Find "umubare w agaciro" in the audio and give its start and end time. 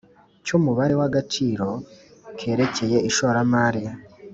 0.57-1.67